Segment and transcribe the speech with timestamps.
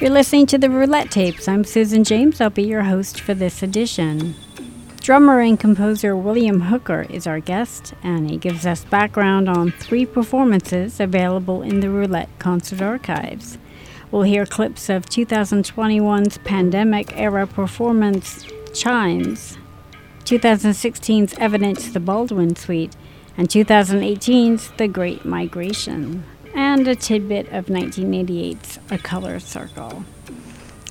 [0.00, 1.46] You're listening to the Roulette Tapes.
[1.46, 2.40] I'm Susan James.
[2.40, 4.34] I'll be your host for this edition.
[5.00, 10.04] Drummer and composer William Hooker is our guest, and he gives us background on three
[10.04, 13.56] performances available in the Roulette Concert Archives.
[14.10, 19.58] We'll hear clips of 2021's pandemic era performance Chimes,
[20.24, 22.96] 2016's Evidence the Baldwin Suite,
[23.36, 26.24] and 2018's The Great Migration
[26.54, 30.04] and a tidbit of 1988's A Color Circle.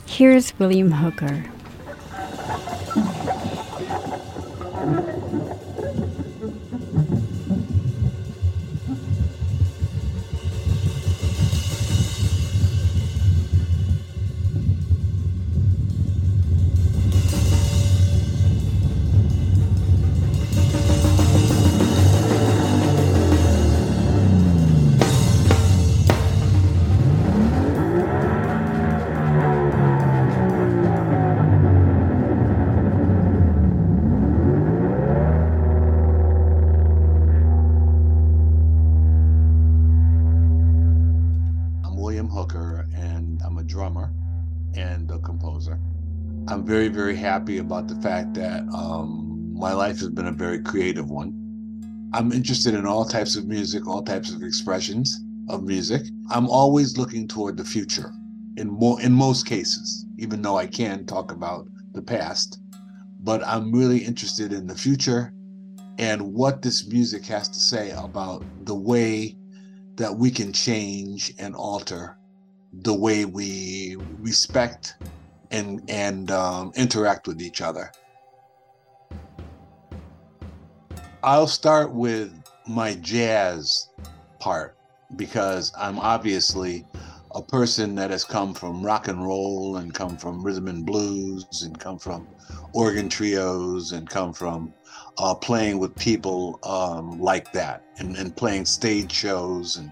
[0.06, 1.46] Here's William Hooker.
[46.94, 51.40] Very, happy about the fact that um, my life has been a very creative one.
[52.14, 56.04] I'm interested in all types of music, all types of expressions of music.
[56.30, 58.12] I'm always looking toward the future
[58.58, 62.60] in more in most cases, even though I can talk about the past.
[63.22, 65.34] But I'm really interested in the future
[65.98, 69.36] and what this music has to say about the way
[69.96, 72.18] that we can change and alter
[72.82, 74.96] the way we respect
[75.54, 77.92] and and um, interact with each other.
[81.24, 82.34] I'll start with
[82.68, 83.90] my jazz
[84.40, 84.76] part
[85.16, 86.86] because I'm obviously
[87.36, 91.64] a person that has come from rock and roll and come from rhythm and blues
[91.64, 92.28] and come from
[92.74, 94.74] organ trios and come from
[95.18, 99.92] uh, playing with people um, like that and, and playing stage shows and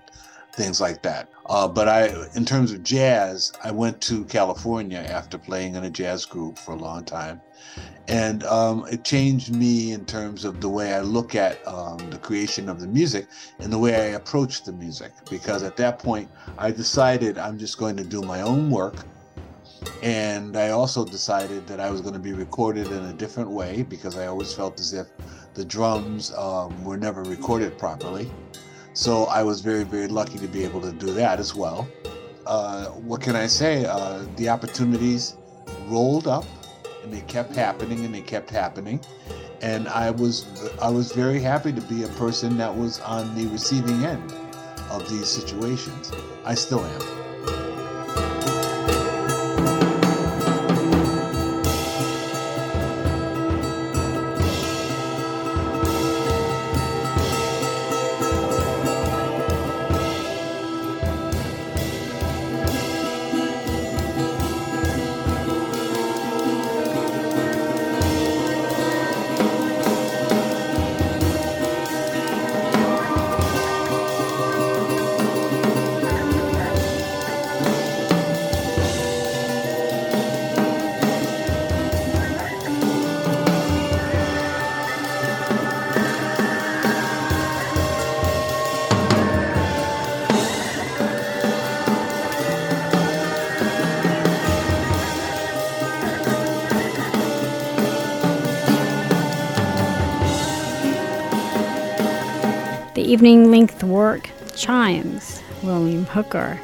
[0.55, 1.29] things like that.
[1.51, 5.89] Uh, but I, in terms of jazz, I went to California after playing in a
[5.89, 7.41] jazz group for a long time,
[8.07, 12.17] and um, it changed me in terms of the way I look at um, the
[12.19, 13.28] creation of the music
[13.59, 15.12] and the way I approach the music.
[15.29, 18.95] Because at that point, I decided I'm just going to do my own work.
[20.01, 23.83] And I also decided that I was going to be recorded in a different way
[23.83, 25.07] because I always felt as if
[25.53, 28.31] the drums um, were never recorded properly.
[28.94, 31.88] So I was very, very lucky to be able to do that as well.
[32.46, 33.85] Uh, what can I say?
[33.85, 35.35] Uh, the opportunities
[35.88, 36.46] rolled up
[37.03, 39.00] and they kept happening and they kept happening.
[39.62, 40.46] And I was
[40.81, 44.34] I was very happy to be a person that was on the receiving end
[44.90, 46.12] of these situations.
[46.46, 47.20] I still am.
[103.12, 106.58] Evening length work Chimes, William Hooker.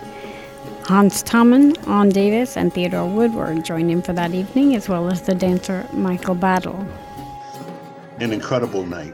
[0.85, 5.21] Hans Tammen, An Davis, and Theodore Woodward joined him for that evening, as well as
[5.23, 6.87] the dancer Michael Battle.
[8.21, 9.13] An incredible night,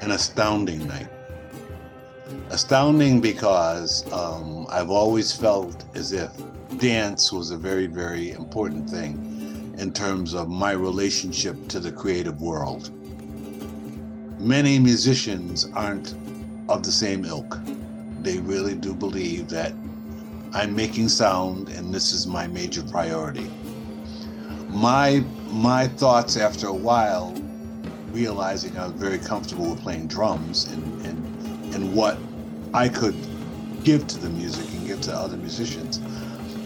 [0.00, 1.06] an astounding night.
[2.50, 6.32] Astounding because um, I've always felt as if
[6.78, 12.40] dance was a very, very important thing in terms of my relationship to the creative
[12.40, 12.90] world
[14.38, 16.14] many musicians aren't
[16.68, 17.58] of the same ilk.
[18.22, 19.72] They really do believe that
[20.52, 23.50] I'm making sound and this is my major priority.
[24.68, 27.34] My my thoughts after a while,
[28.10, 32.18] realizing I was very comfortable with playing drums and, and, and what
[32.74, 33.16] I could
[33.84, 36.00] give to the music and give to other musicians,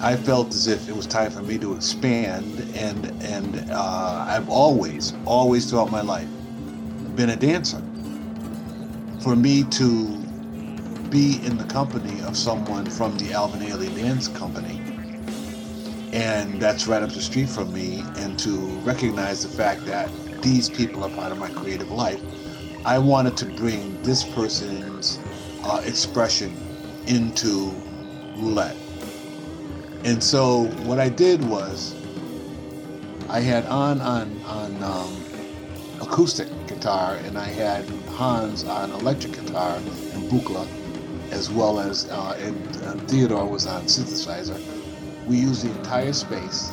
[0.01, 4.49] I felt as if it was time for me to expand, and and uh, I've
[4.49, 6.29] always, always throughout my life,
[7.21, 7.83] been a dancer.
[9.23, 10.17] For me to
[11.11, 14.81] be in the company of someone from the Alvin Ailey Dance Company,
[16.15, 18.57] and that's right up the street from me, and to
[18.87, 22.23] recognize the fact that these people are part of my creative life,
[22.87, 25.19] I wanted to bring this person's
[25.63, 26.57] uh, expression
[27.07, 27.71] into
[28.39, 28.79] roulette.
[30.05, 31.95] And so what I did was
[33.29, 35.25] I had on on on um,
[36.01, 36.49] acoustic
[36.81, 37.87] guitar and I had
[38.17, 40.67] Hans on electric guitar and Buchla,
[41.31, 44.59] as well as uh, and, and Theodore was on synthesizer.
[45.27, 46.73] We used the entire space.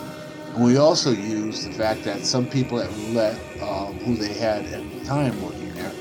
[0.56, 4.66] And we also used the fact that some people at Roulette, um, who they had
[4.68, 5.92] at the time working there,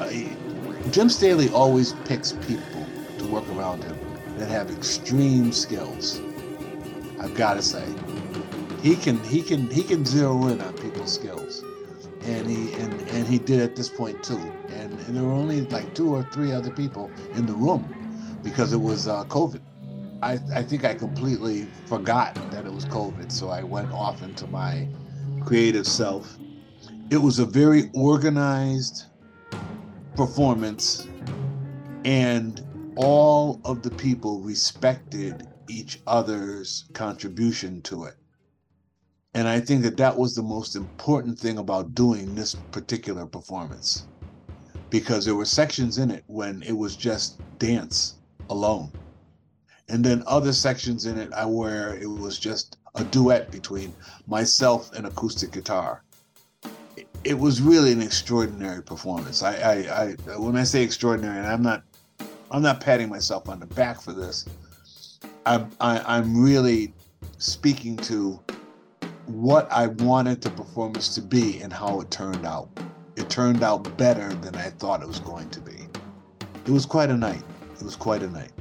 [0.00, 2.86] uh, Jim Staley always picks people
[3.18, 3.98] to work around him
[4.38, 6.22] that have extreme skills.
[7.20, 7.84] I've got to say,
[8.80, 11.62] he can he can he can zero in on people's skills,
[12.22, 12.63] and he
[13.24, 14.52] and he did at this point too.
[14.68, 18.74] And, and there were only like two or three other people in the room because
[18.74, 19.62] it was uh, COVID.
[20.22, 24.46] I, I think I completely forgot that it was COVID, so I went off into
[24.48, 24.86] my
[25.42, 26.36] creative self.
[27.10, 29.04] It was a very organized
[30.14, 31.06] performance,
[32.04, 32.62] and
[32.96, 38.16] all of the people respected each other's contribution to it.
[39.34, 44.06] And I think that that was the most important thing about doing this particular performance
[44.90, 48.14] because there were sections in it when it was just dance
[48.48, 48.92] alone.
[49.88, 53.92] And then other sections in it where it was just a duet between
[54.28, 56.04] myself and acoustic guitar.
[57.24, 59.42] It was really an extraordinary performance.
[59.42, 61.82] I, I, I when I say extraordinary, and I'm not
[62.50, 64.46] I'm not patting myself on the back for this.
[65.46, 66.94] I'm, I, am i am really
[67.38, 68.40] speaking to
[69.26, 72.68] what I wanted the performance to be and how it turned out.
[73.16, 75.88] It turned out better than I thought it was going to be.
[76.66, 77.42] It was quite a night.
[77.74, 78.52] It was quite a night.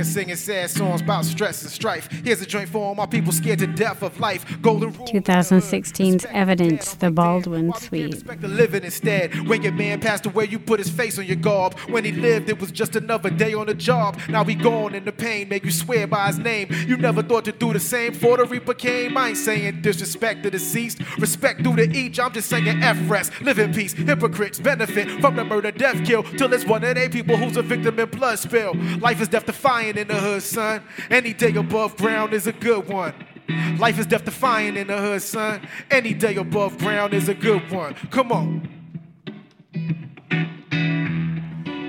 [0.00, 2.08] 2016 singing sad songs about stress and strife.
[2.24, 4.44] Here's a joint for all my people scared to death of life.
[4.62, 8.14] Golden 2016's Evidence, the Baldwin Suite.
[8.14, 9.48] Expect to live it instead.
[9.48, 11.78] When your man passed away, you put his face on your garb.
[11.88, 14.18] When he lived, it was just another day on the job.
[14.28, 16.68] Now he gone and the pain make you swear by his name.
[16.86, 19.16] You never thought to do the same for the Reaper came.
[19.16, 21.00] I ain't saying disrespect to deceased.
[21.18, 23.32] Respect due to each, I'm just saying F rest.
[23.42, 23.92] Live in peace.
[23.92, 26.22] Hypocrites benefit from the murder, death, kill.
[26.22, 28.74] Till it's one of they people who's a victim in blood spill.
[28.98, 30.82] Life is death defying in the hood, son.
[31.10, 33.14] Any day above ground is a good one.
[33.78, 35.66] Life is death defying in the hood, son.
[35.90, 37.94] Any day above ground is a good one.
[38.10, 38.68] Come on.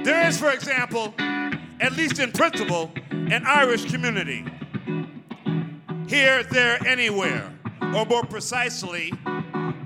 [0.03, 1.13] There is, for example,
[1.79, 4.45] at least in principle, an Irish community.
[6.07, 7.53] Here, there, anywhere,
[7.95, 9.13] or more precisely,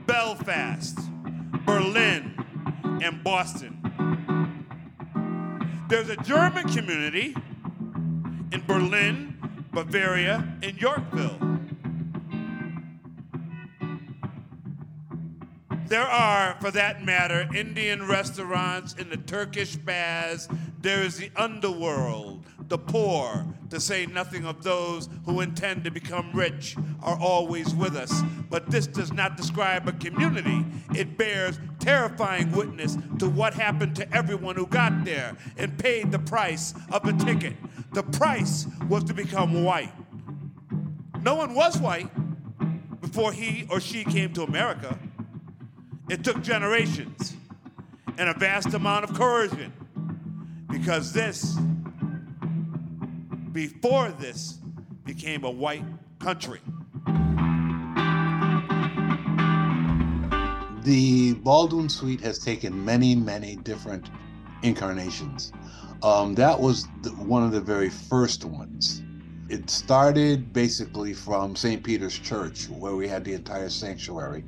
[0.05, 0.97] Belfast,
[1.65, 2.33] Berlin,
[3.01, 3.81] and Boston.
[5.87, 7.35] There's a German community
[8.51, 9.37] in Berlin,
[9.71, 11.55] Bavaria, and Yorkville.
[15.87, 20.47] There are, for that matter, Indian restaurants in the Turkish baths.
[20.81, 26.31] There is the underworld, the poor, to say nothing of those who intend to become
[26.33, 28.21] rich, are always with us.
[28.49, 30.65] But this does not describe a community.
[30.93, 36.19] It bears terrifying witness to what happened to everyone who got there and paid the
[36.19, 37.55] price of a ticket.
[37.93, 39.91] The price was to become white.
[41.21, 42.09] No one was white
[43.01, 44.97] before he or she came to America.
[46.09, 47.35] It took generations
[48.17, 49.73] and a vast amount of coercion
[50.69, 51.57] because this
[53.55, 54.59] before this
[55.05, 55.85] became a white
[56.19, 56.59] country.
[60.83, 64.09] The Baldwin Suite has taken many, many different
[64.61, 65.53] incarnations.
[66.03, 69.01] Um, that was the, one of the very first ones.
[69.47, 71.81] It started basically from St.
[71.81, 74.43] Peter's Church, where we had the entire sanctuary,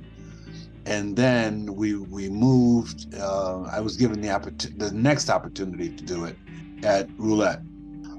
[0.86, 3.16] and then we we moved.
[3.16, 6.36] Uh, I was given the the next opportunity to do it
[6.84, 7.62] at Roulette.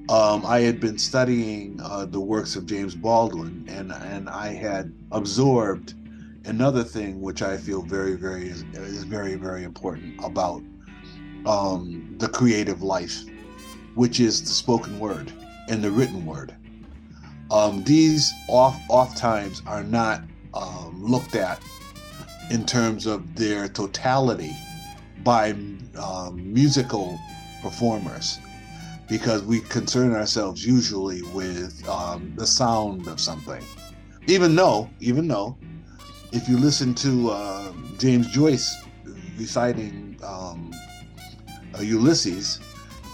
[0.08, 4.90] Um, I had been studying uh, the works of James Baldwin, and and I had
[5.12, 5.94] absorbed
[6.46, 10.62] another thing which I feel very, very is, is very, very important about
[11.44, 13.22] um, the creative life,
[13.96, 15.30] which is the spoken word
[15.68, 16.54] and the written word.
[17.50, 20.22] Um, these off off times are not
[20.54, 21.60] um, looked at
[22.50, 24.56] in terms of their totality
[25.22, 25.50] by
[25.98, 27.18] um, musical
[27.60, 28.38] performers
[29.08, 33.64] because we concern ourselves usually with um, the sound of something
[34.26, 35.56] even though even though
[36.32, 38.76] if you listen to uh, James Joyce
[39.38, 40.74] reciting um,
[41.74, 42.60] uh, Ulysses,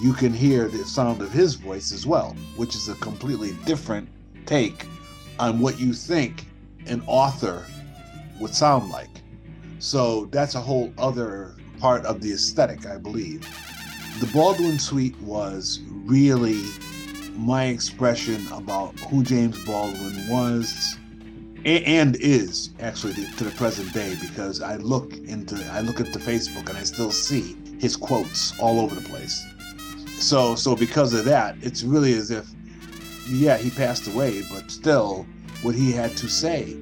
[0.02, 4.08] you can hear the sound of his voice as well, which is a completely different
[4.46, 4.86] take
[5.38, 6.46] on what you think
[6.86, 7.64] an author
[8.40, 9.10] would sound like.
[9.78, 13.46] So that's a whole other part of the aesthetic, I believe.
[14.20, 16.62] The Baldwin Suite was really
[17.36, 20.96] my expression about who James Baldwin was
[21.64, 26.20] and is actually to the present day because I look into I look at the
[26.20, 29.44] Facebook and I still see his quotes all over the place.
[30.18, 32.48] So so because of that, it's really as if
[33.26, 35.26] yeah, he passed away, but still
[35.62, 36.76] what he had to say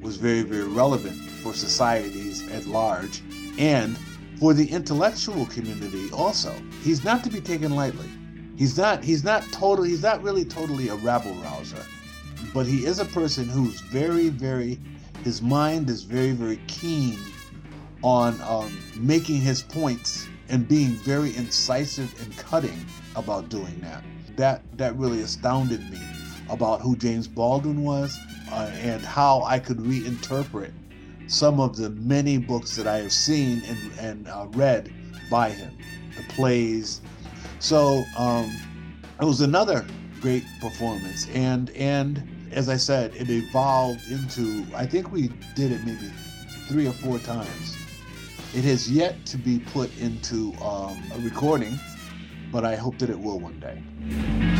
[0.00, 3.20] was very very relevant for societies at large
[3.58, 3.98] and
[4.38, 6.54] for the intellectual community also.
[6.82, 8.08] He's not to be taken lightly.
[8.56, 11.84] He's not he's not totally he's not really totally a rabble rouser
[12.54, 14.78] but he is a person who's very, very,
[15.24, 17.18] his mind is very, very keen
[18.02, 22.84] on um, making his points and being very incisive and cutting
[23.16, 24.02] about doing that.
[24.36, 26.00] That that really astounded me
[26.48, 28.16] about who James Baldwin was
[28.50, 30.72] uh, and how I could reinterpret
[31.28, 34.92] some of the many books that I have seen and, and uh, read
[35.30, 35.76] by him,
[36.16, 37.00] the plays.
[37.60, 38.50] So um,
[39.20, 39.86] it was another
[40.20, 45.84] great performance, and and as I said, it evolved into, I think we did it
[45.84, 46.10] maybe
[46.66, 47.76] three or four times.
[48.54, 51.78] It has yet to be put into um, a recording,
[52.50, 54.57] but I hope that it will one day.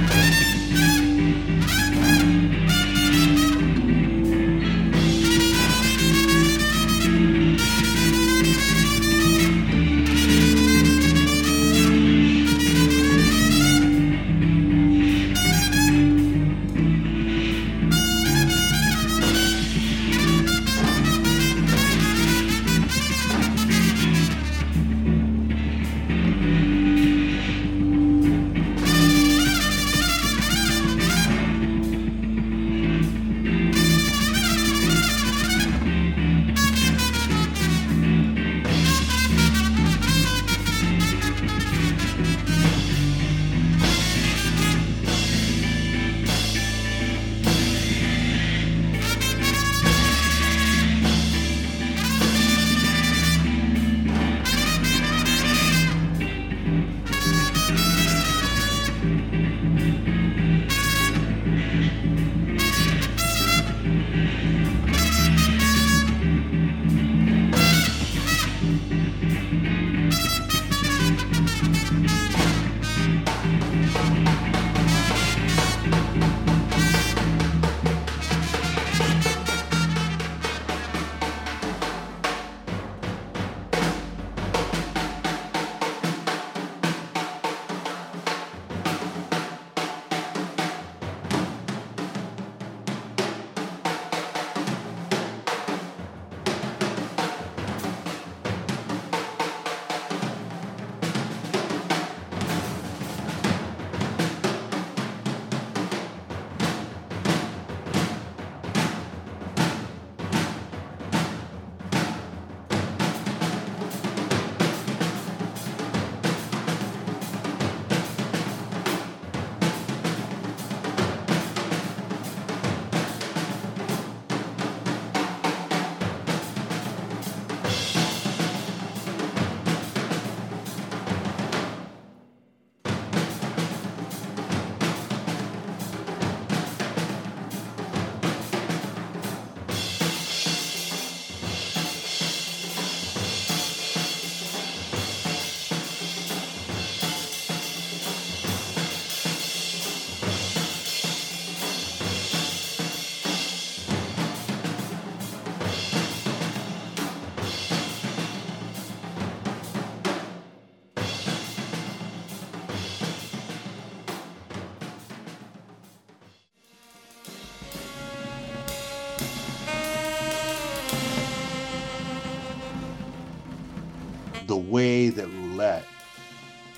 [174.70, 175.84] Way that roulette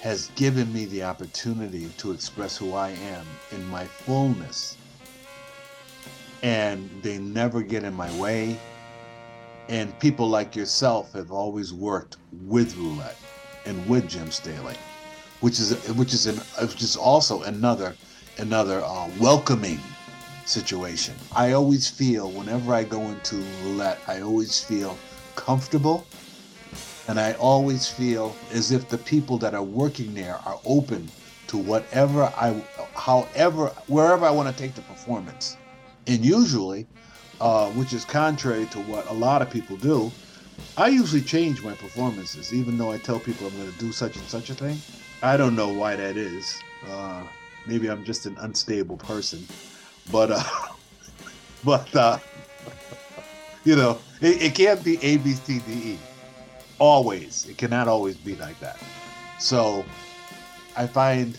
[0.01, 4.77] has given me the opportunity to express who I am in my fullness.
[6.43, 8.59] And they never get in my way.
[9.69, 12.17] And people like yourself have always worked
[12.47, 13.19] with roulette
[13.67, 14.75] and with Jim Staley,
[15.41, 17.95] which is which is an which is also another
[18.39, 19.79] another uh, welcoming
[20.47, 21.15] situation.
[21.37, 24.97] I always feel whenever I go into roulette, I always feel
[25.37, 26.07] comfortable
[27.11, 31.11] and I always feel as if the people that are working there are open
[31.49, 32.55] to whatever I,
[32.95, 35.57] however, wherever I want to take the performance.
[36.07, 36.87] And usually,
[37.41, 40.13] uh, which is contrary to what a lot of people do,
[40.77, 44.15] I usually change my performances, even though I tell people I'm going to do such
[44.17, 44.81] and such a thing.
[45.21, 46.63] I don't know why that is.
[46.87, 47.25] Uh,
[47.67, 49.45] maybe I'm just an unstable person,
[50.13, 50.45] but uh,
[51.65, 52.21] but uh,
[53.65, 55.99] you know, it, it can't be A, B, C, D, E
[56.81, 57.47] always.
[57.49, 58.79] It cannot always be like that.
[59.39, 59.85] So
[60.77, 61.39] I find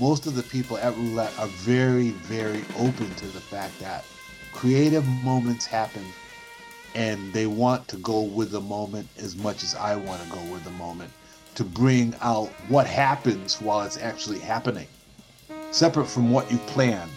[0.00, 4.04] most of the people at roulette are very, very open to the fact that
[4.52, 6.04] creative moments happen
[6.94, 10.40] and they want to go with the moment as much as I want to go
[10.52, 11.10] with the moment
[11.54, 14.86] to bring out what happens while it's actually happening,
[15.70, 17.10] separate from what you planned,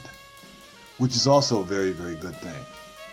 [0.98, 2.66] which is also a very, very good thing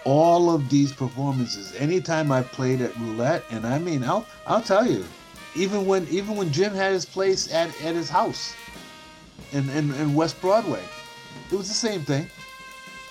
[0.04, 1.74] all of these performances.
[1.76, 5.04] Anytime I played at roulette, and I mean, I'll I'll tell you,
[5.54, 8.54] even when even when Jim had his place at, at his house
[9.52, 10.82] in, in, in West Broadway,
[11.50, 12.26] it was the same thing.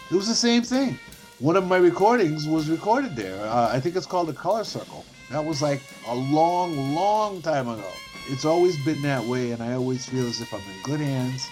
[0.09, 0.99] It was the same thing.
[1.39, 3.39] One of my recordings was recorded there.
[3.45, 5.05] Uh, I think it's called the Color Circle.
[5.31, 7.89] That was like a long, long time ago.
[8.27, 11.47] It's always been that way, and I always feel as if I'm in good hands,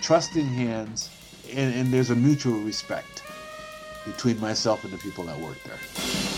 [0.00, 1.10] trusting hands,
[1.52, 3.22] and, and there's a mutual respect
[4.04, 6.29] between myself and the people that work there.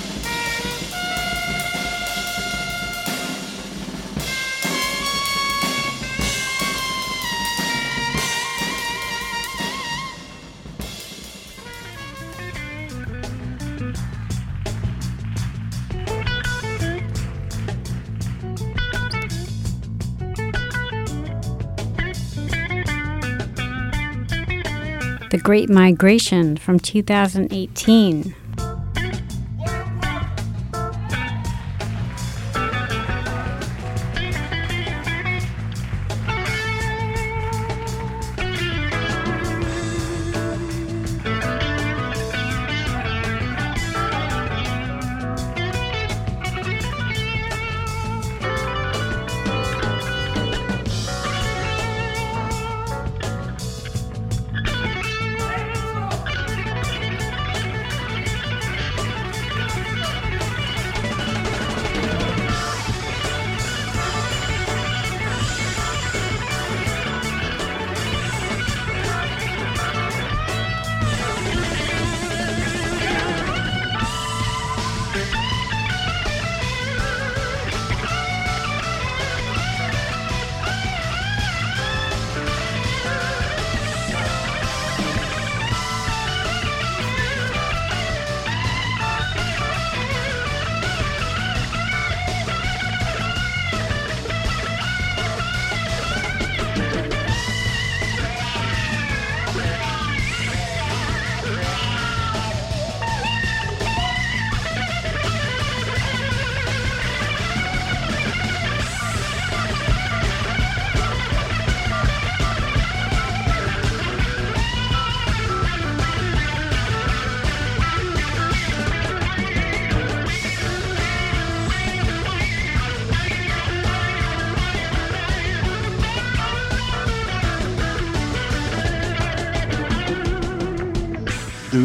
[25.42, 28.35] Great Migration from 2018.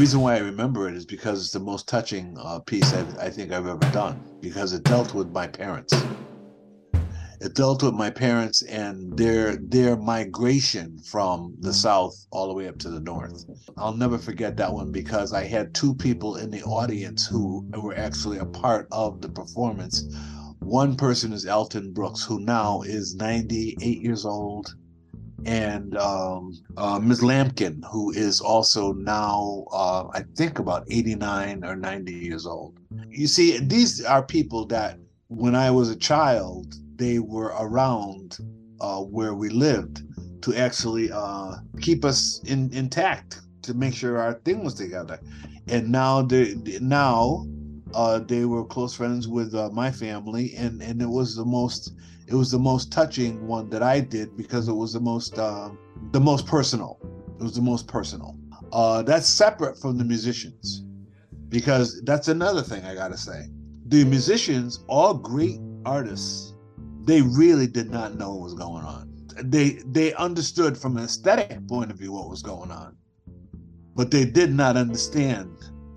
[0.08, 3.30] Reason why I remember it is because it's the most touching uh, piece I've, I
[3.30, 5.93] think I've ever done because it dealt with my parents.
[7.41, 12.70] It dealt with my parents and their their migration from the south all the way
[12.70, 13.43] up to the north.
[13.76, 17.98] I'll never forget that one because I had two people in the audience who were
[17.98, 20.06] actually a part of the performance.
[20.60, 24.74] One person is Elton Brooks, who now is 98 years old
[25.45, 27.21] and um, uh, Ms.
[27.21, 32.80] Lampkin, who is also now, uh, I think, about 89 or 90 years old.
[33.10, 34.97] You see, these are people that
[35.28, 38.38] when I was a child, they were around
[38.82, 40.04] uh, where we lived
[40.43, 45.19] to actually uh, keep us in, intact, to make sure our thing was together.
[45.67, 47.45] And now they now
[47.93, 51.93] uh, they were close friends with uh, my family, and and it was the most
[52.28, 55.70] it was the most touching one that I did because it was the most uh,
[56.12, 57.00] the most personal.
[57.40, 58.38] It was the most personal.
[58.72, 60.84] Uh, that's separate from the musicians
[61.50, 63.48] because that's another thing I gotta say.
[63.88, 66.54] The musicians, all great artists,
[67.06, 69.10] they really did not know what was going on.
[69.44, 72.98] They they understood from an aesthetic point of view what was going on,
[73.96, 75.50] but they did not understand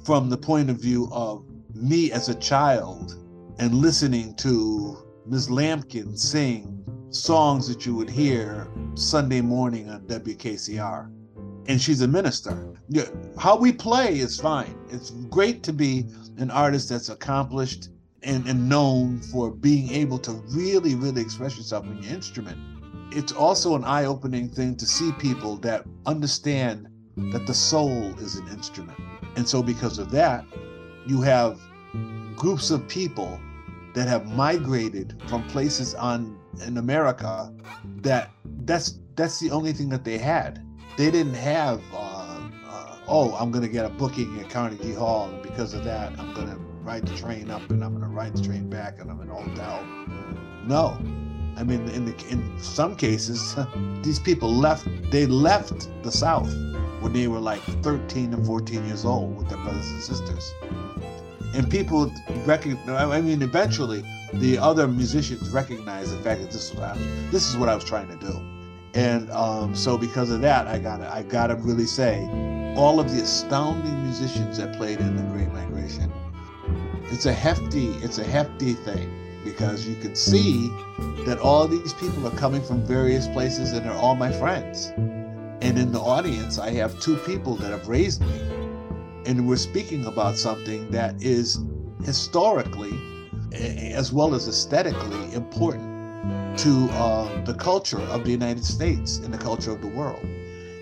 [0.04, 3.16] from the point of view of me as a child
[3.58, 5.48] and listening to Ms.
[5.48, 11.10] Lampkin sing songs that you would hear Sunday morning on WKCR.
[11.66, 12.74] And she's a minister.
[13.38, 14.76] How we play is fine.
[14.88, 16.06] It's great to be
[16.38, 17.90] an artist that's accomplished
[18.22, 22.58] and, and known for being able to really, really express yourself in your instrument.
[23.12, 26.88] It's also an eye opening thing to see people that understand
[27.32, 28.98] that the soul is an instrument.
[29.36, 30.44] And so, because of that,
[31.06, 31.60] you have
[32.36, 33.40] groups of people
[33.94, 37.52] that have migrated from places on in America
[37.96, 38.30] that
[38.64, 40.64] that's that's the only thing that they had.
[40.96, 45.42] They didn't have uh, uh, oh I'm gonna get a booking at Carnegie Hall and
[45.42, 48.68] because of that I'm gonna ride the train up and I'm gonna ride the train
[48.68, 49.84] back and I'm in a hotel.
[50.66, 50.98] No,
[51.56, 53.56] I mean in the in some cases
[54.02, 56.52] these people left they left the South
[57.00, 60.54] when they were like 13 and 14 years old with their brothers and sisters
[61.54, 62.12] and people
[62.44, 62.88] recognize.
[62.88, 66.96] I mean, eventually, the other musicians recognize the fact that this is what I,
[67.30, 68.40] this is what I was trying to do,
[68.94, 72.24] and um, so because of that, I got I gotta really say,
[72.76, 76.12] all of the astounding musicians that played in the Great Migration,
[77.06, 79.10] it's a hefty it's a hefty thing
[79.44, 80.68] because you can see
[81.24, 84.92] that all these people are coming from various places and they're all my friends.
[85.62, 88.59] And in the audience, I have two people that have raised me
[89.26, 91.58] and we're speaking about something that is
[92.04, 92.92] historically
[93.52, 99.38] as well as aesthetically important to uh, the culture of the United States and the
[99.38, 100.22] culture of the world.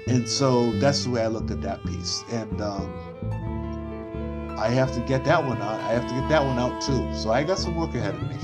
[0.07, 2.25] And so that's the way I looked at that piece.
[2.33, 5.81] And um, I have to get that one out.
[5.81, 7.15] I have to get that one out too.
[7.15, 8.37] So I got some work ahead of me.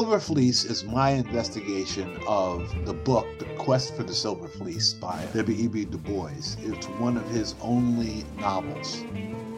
[0.00, 5.26] Silver Fleece is my investigation of the book, The Quest for the Silver Fleece by
[5.34, 5.84] W.E.B.
[5.84, 6.56] Du Bois.
[6.60, 9.04] It's one of his only novels.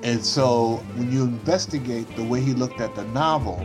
[0.03, 3.65] And so when you investigate the way he looked at the novel,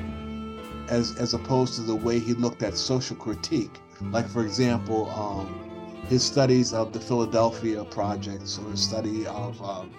[0.88, 3.80] as, as opposed to the way he looked at social critique,
[4.12, 9.92] like for example, um, his studies of the Philadelphia projects or his study of um,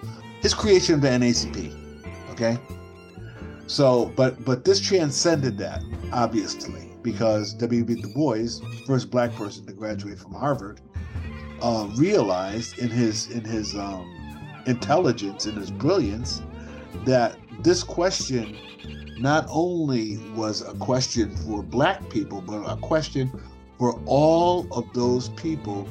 [0.43, 1.75] his creation of the NAACP,
[2.31, 2.57] okay?
[3.69, 7.97] So, but but this transcended that obviously because W.B.
[7.97, 8.49] Du Bois,
[8.87, 10.81] first black person to graduate from Harvard,
[11.61, 16.43] uh, realized in his in his um, intelligence and his brilliance
[17.05, 18.57] that this question
[19.19, 23.31] not only was a question for black people, but a question
[23.79, 25.85] for all of those people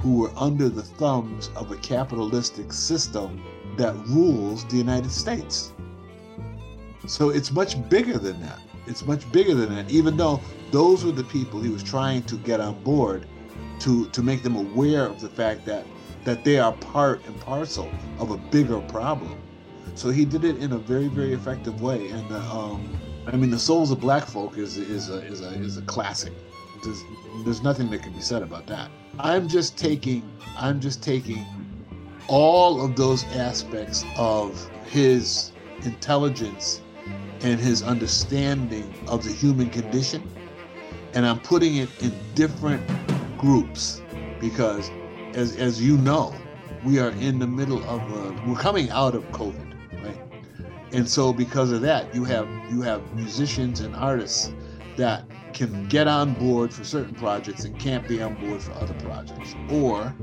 [0.00, 3.42] who were under the thumbs of a capitalistic system
[3.76, 5.72] that rules the United States.
[7.08, 8.58] So it's much bigger than that.
[8.86, 9.90] It's much bigger than that.
[9.90, 10.40] Even though
[10.70, 13.26] those were the people he was trying to get on board
[13.80, 15.86] to to make them aware of the fact that
[16.24, 19.40] that they are part and parcel of a bigger problem.
[19.94, 22.08] So he did it in a very very effective way.
[22.10, 25.48] And uh, um, I mean, the souls of black folk is is a is a
[25.54, 26.34] is a classic.
[26.84, 27.02] There's,
[27.44, 28.90] there's nothing that can be said about that.
[29.18, 31.44] I'm just taking I'm just taking
[32.28, 35.52] all of those aspects of his
[35.84, 36.82] intelligence
[37.42, 40.28] and his understanding of the human condition.
[41.14, 42.82] And I'm putting it in different
[43.38, 44.02] groups
[44.40, 44.90] because,
[45.34, 46.34] as, as you know,
[46.84, 50.20] we are in the middle of, a, we're coming out of COVID, right?
[50.92, 54.52] And so because of that, you have you have musicians and artists
[54.96, 58.94] that can get on board for certain projects and can't be on board for other
[58.94, 59.54] projects.
[59.70, 60.14] Or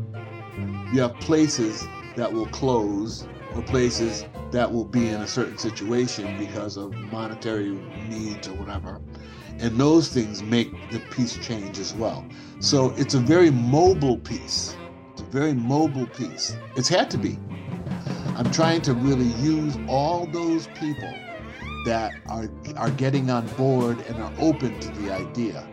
[0.93, 6.37] you have places that will close or places that will be in a certain situation
[6.37, 7.71] because of monetary
[8.09, 9.01] needs or whatever.
[9.59, 12.25] And those things make the piece change as well.
[12.59, 13.01] So mm-hmm.
[13.01, 14.75] it's a very mobile piece.
[15.13, 16.57] It's a very mobile piece.
[16.75, 17.39] It's had to be.
[18.35, 21.13] I'm trying to really use all those people
[21.85, 25.65] that are are getting on board and are open to the idea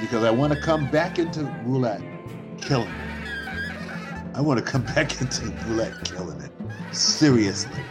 [0.00, 2.02] because I want to come back into roulette
[2.60, 3.14] killing it.
[4.34, 6.53] I want to come back into roulette killing it.
[6.94, 7.84] Seriously.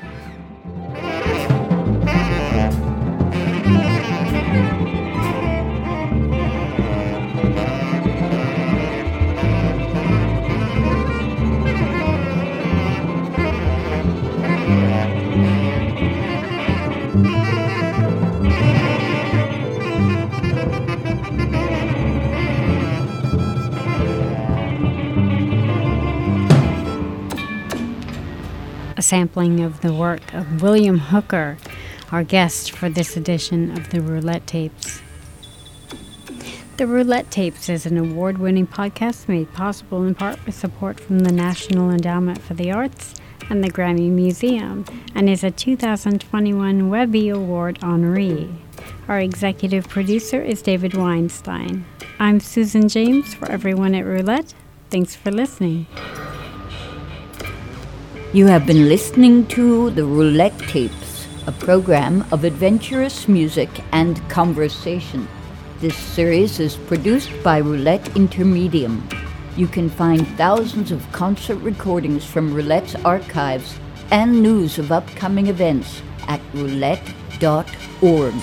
[29.04, 31.58] Sampling of the work of William Hooker,
[32.12, 35.02] our guest for this edition of the Roulette Tapes.
[36.78, 41.20] The Roulette Tapes is an award winning podcast made possible in part with support from
[41.20, 43.14] the National Endowment for the Arts
[43.50, 48.56] and the Grammy Museum and is a 2021 Webby Award honoree.
[49.08, 51.86] Our executive producer is David Weinstein.
[52.20, 54.54] I'm Susan James for everyone at Roulette.
[54.90, 55.88] Thanks for listening.
[58.34, 65.28] You have been listening to the Roulette Tapes, a program of adventurous music and conversation.
[65.80, 69.04] This series is produced by Roulette Intermedium.
[69.56, 73.78] You can find thousands of concert recordings from Roulette's archives
[74.10, 78.34] and news of upcoming events at roulette.org.